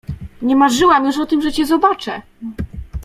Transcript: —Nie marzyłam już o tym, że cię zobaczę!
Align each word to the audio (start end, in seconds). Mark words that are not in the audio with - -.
—Nie 0.41 0.55
marzyłam 0.55 1.05
już 1.05 1.17
o 1.19 1.25
tym, 1.25 1.41
że 1.41 1.51
cię 1.53 1.65
zobaczę! 1.65 2.21